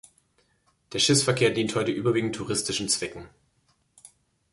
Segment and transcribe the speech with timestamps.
[0.93, 3.29] Der Schiffsverkehr dient heute überwiegend touristischen Zwecken.